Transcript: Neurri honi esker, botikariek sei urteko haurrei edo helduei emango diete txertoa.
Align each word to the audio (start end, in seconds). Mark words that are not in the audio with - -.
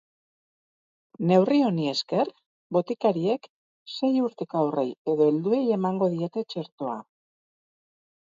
Neurri 1.31 1.57
honi 1.65 1.83
esker, 1.89 2.31
botikariek 2.77 3.45
sei 3.97 4.09
urteko 4.29 4.61
haurrei 4.61 4.87
edo 5.13 5.29
helduei 5.29 5.61
emango 5.77 6.07
diete 6.15 6.45
txertoa. 6.55 6.97